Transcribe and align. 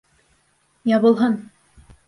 Ябылһын! 0.93 1.39